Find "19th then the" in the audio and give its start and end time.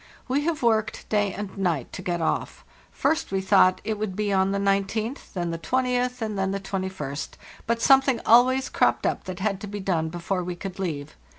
4.57-5.59